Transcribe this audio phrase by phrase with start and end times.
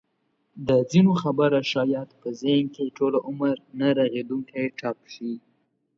[0.67, 5.31] د ځینو خبره شاید په ذهن کې ټوله عمر نه رغېدونکی ټپ شي.